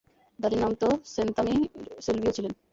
দাদির 0.39 0.59
নাম 0.63 0.73
তো 0.81 0.87
সেন্তামিড়সেলভিও 1.13 2.35
ছিল 2.37 2.45
না। 2.47 2.55